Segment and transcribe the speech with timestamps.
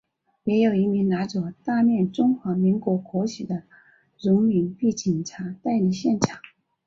[0.45, 3.65] 也有一名拿着大面中华民国国旗的
[4.17, 6.39] 荣民被警察带离现场。